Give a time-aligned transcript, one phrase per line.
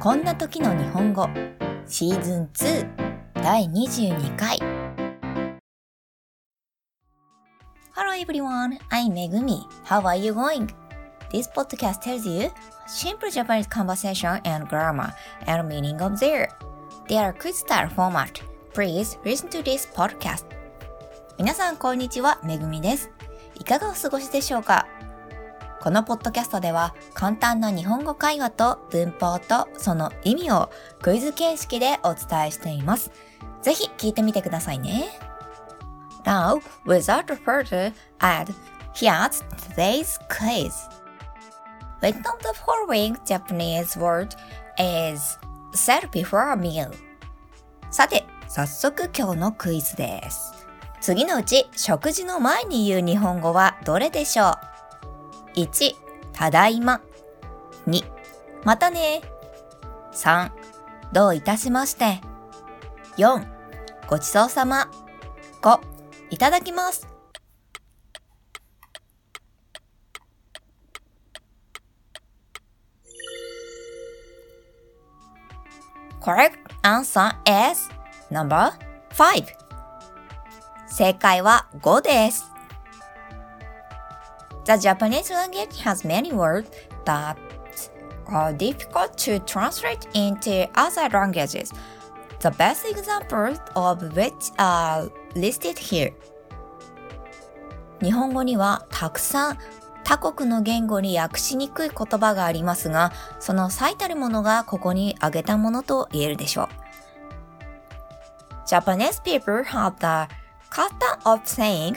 [0.00, 1.28] こんな時の日本語
[1.84, 2.86] シーズン2
[3.42, 4.56] 第22回
[7.96, 9.64] Hello everyone, I'm Megumi.
[9.84, 10.68] How are you going?
[11.32, 12.48] This podcast tells you
[12.86, 15.12] simple Japanese conversation and grammar
[15.48, 16.48] and meaning of there.
[17.08, 18.40] They are quiz style format.
[18.74, 20.44] Please listen to this podcast.
[21.38, 23.10] 皆さんこんにちは、めぐみです。
[23.56, 24.86] いかがお過ごしでしょうか
[25.80, 30.70] このポッドキャストでは簡単な日本語会話と文法とその意味を
[31.00, 33.12] クイズ形式でお伝えしています。
[33.62, 35.08] ぜひ聞いてみてくださいね。
[36.24, 38.52] Now, without further ado,
[38.92, 39.42] here's
[39.74, 40.72] today's quiz.
[42.00, 44.34] Which of the following Japanese word
[44.78, 45.38] is
[45.72, 46.90] said before a meal?
[47.90, 50.52] さて、早速今日のクイズです。
[51.00, 54.67] 次のうち食事の前に言う日本語はどれでしょう？
[55.58, 55.96] 1、
[56.32, 57.00] ただいま。
[57.88, 58.04] 2、
[58.64, 59.22] またね。
[60.12, 60.50] 3、
[61.12, 62.20] どういたしまして。
[63.16, 63.44] 4、
[64.08, 64.88] ごちそうさま。
[65.60, 65.80] 5、
[66.30, 67.08] いただきます。
[76.20, 77.32] Correct answer
[77.72, 77.88] is
[78.30, 78.70] number
[79.10, 79.44] 5.
[80.86, 82.57] 正解は5です。
[84.68, 86.68] The Japanese language has many words
[87.06, 87.38] that
[88.26, 91.72] are difficult to translate into other languages.
[92.40, 96.12] The best examples of which are listed here.
[98.02, 99.58] 日本語にはたくさん
[100.04, 103.10] 他国の言語に訳しにくい言葉がありますが、
[103.40, 106.68] その最たるものがここに挙げたものと言えるでしょう。
[108.66, 110.30] Japanese people have the
[110.70, 111.96] custom of saying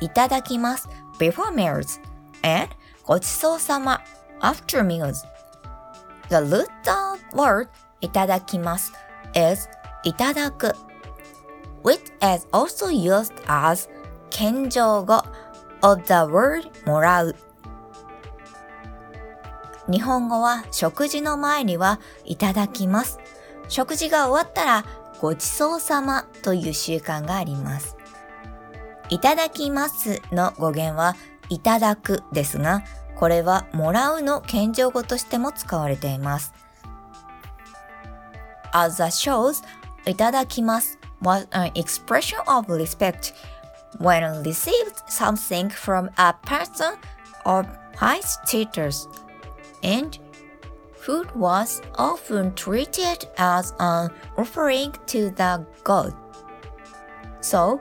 [0.00, 2.11] いただきます before meals
[2.42, 2.68] and
[3.04, 4.02] ごちそうさま。
[4.40, 5.24] After meals.
[6.28, 7.68] The root of word
[8.00, 8.92] いただきます。
[9.34, 9.68] is
[10.04, 10.74] いただく。
[11.82, 13.88] Which is also used as
[14.30, 15.22] 謙譲語。
[15.82, 17.34] Of the word もらう。
[19.90, 23.18] 日本語は食事の前にはいただきます。
[23.68, 24.84] 食事が終わったら
[25.20, 27.96] ごちそうさまという習慣があります。
[29.08, 31.16] いただきますの語源は
[31.51, 32.83] いただくですが、
[33.15, 36.53] これはもらうの謙譲語としても使われています。
[38.73, 39.63] As the shows,
[40.05, 43.33] いただきます was an expression of respect
[43.99, 46.97] when received something from a person
[47.45, 47.65] of
[47.95, 49.07] high status
[49.83, 50.19] and
[50.93, 56.13] food was often treated as an offering to the god.
[57.41, 57.79] So,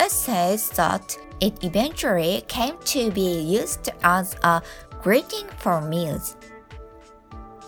[0.00, 4.62] it says that it eventually came to be used as a
[5.02, 6.36] greeting for meals.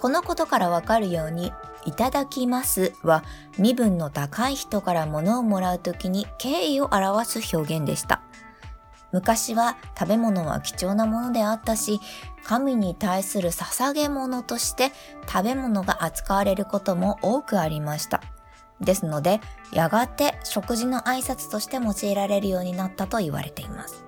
[0.01, 1.53] このことからわかるように、
[1.85, 3.25] いただきますは
[3.59, 8.23] 身分の高い人から物をもらうときに敬意を表す表現でした。
[9.13, 12.01] 昔は食べ物は貴重なものであったし、
[12.45, 14.91] 神に対する捧げ物として
[15.29, 18.23] 食べ物が扱われることも多くありました。
[18.83, 19.41] ですので、
[19.73, 24.05] やがて食事の挨拶として用いられるようになったと言われています。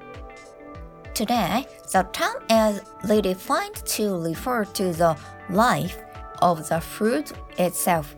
[1.14, 5.16] Today, the term is redefined to refer to the
[5.48, 5.96] life
[6.40, 8.16] of the food itself,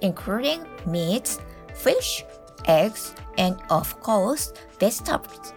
[0.00, 1.40] including meats,
[1.74, 2.24] fish,
[2.66, 5.54] eggs, and of course, vegetables,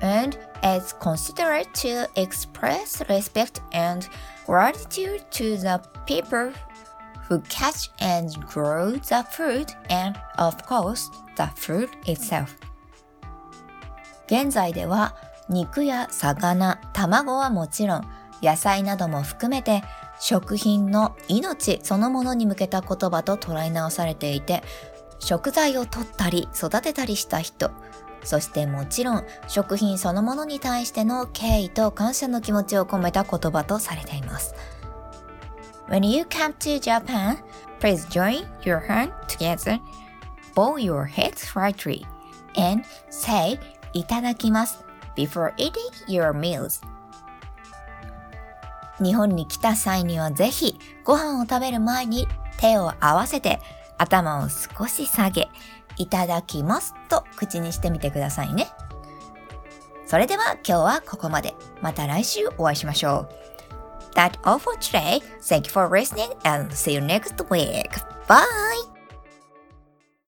[0.00, 4.08] and is considered to express respect and
[4.46, 6.52] gratitude to the people
[7.28, 12.56] who catch and grow the food and of course the food itself.
[14.26, 15.14] 現在では
[15.48, 18.04] 肉や魚、卵はもちろん
[18.42, 19.82] 野菜なども含めて
[20.18, 24.62] 食品の命そのものに向けた言葉と捉え直されていて
[25.18, 27.70] 食材を取ったり育てたりした人
[28.22, 34.54] そしてもちろん食品そのものに対しての敬意と感謝の気持ちを込めた言葉とされています
[35.88, 37.38] When you come to Japan,
[37.78, 39.78] please join your hand together,
[40.54, 42.06] bow your head slightly,
[42.56, 43.58] and say
[43.92, 44.84] いただきます
[45.16, 45.72] before eating
[46.08, 46.82] your meals.
[49.02, 52.26] 日本に来た際にはぜひご飯を食べる前に
[52.58, 53.60] 手を合わせて
[53.98, 55.48] 頭を少し下げ
[55.96, 58.68] いただきますと口にしてみてくださいね。
[60.06, 61.54] それでは今日はここまで。
[61.80, 63.44] また来週お会いしましょう。
[64.14, 65.20] That's all for today.
[65.42, 67.92] Thank you for listening and see you next week.
[68.26, 68.93] Bye!